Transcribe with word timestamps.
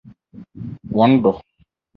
wɔn 0.95 1.11
dɔ 1.21 1.31